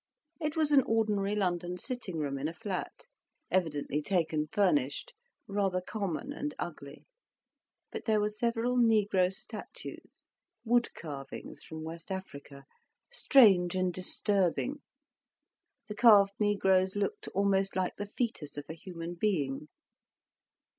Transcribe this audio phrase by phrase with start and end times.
[0.39, 3.05] It was an ordinary London sitting room in a flat,
[3.51, 5.13] evidently taken furnished,
[5.47, 7.05] rather common and ugly.
[7.91, 10.25] But there were several negro statues,
[10.65, 12.63] wood carvings from West Africa,
[13.11, 14.81] strange and disturbing,
[15.87, 19.67] the carved negroes looked almost like the fœtus of a human being.